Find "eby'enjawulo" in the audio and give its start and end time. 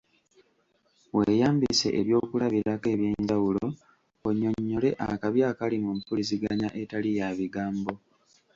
2.95-3.65